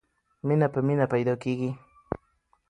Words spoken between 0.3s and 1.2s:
مینه په مینه